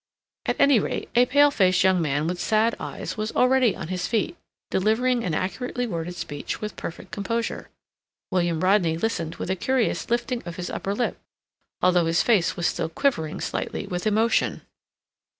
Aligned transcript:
At 0.47 0.55
any 0.59 0.79
rate, 0.79 1.09
a 1.13 1.27
pale 1.27 1.51
faced 1.51 1.83
young 1.83 2.01
man 2.01 2.25
with 2.25 2.41
sad 2.41 2.75
eyes 2.79 3.17
was 3.17 3.31
already 3.33 3.75
on 3.75 3.89
his 3.89 4.07
feet, 4.07 4.35
delivering 4.71 5.23
an 5.23 5.35
accurately 5.35 5.85
worded 5.85 6.15
speech 6.15 6.59
with 6.59 6.75
perfect 6.75 7.11
composure. 7.11 7.69
William 8.31 8.61
Rodney 8.61 8.97
listened 8.97 9.35
with 9.35 9.51
a 9.51 9.55
curious 9.55 10.09
lifting 10.09 10.41
of 10.41 10.55
his 10.55 10.71
upper 10.71 10.95
lip, 10.95 11.19
although 11.83 12.07
his 12.07 12.23
face 12.23 12.57
was 12.57 12.65
still 12.65 12.89
quivering 12.89 13.39
slightly 13.39 13.85
with 13.85 14.07
emotion. 14.07 14.63